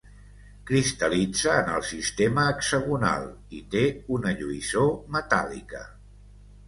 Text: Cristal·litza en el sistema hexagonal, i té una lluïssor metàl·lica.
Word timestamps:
Cristal·litza 0.69 1.51
en 1.65 1.69
el 1.73 1.83
sistema 1.89 2.45
hexagonal, 2.53 3.29
i 3.61 3.61
té 3.75 3.85
una 4.17 4.33
lluïssor 4.41 4.91
metàl·lica. 5.19 5.85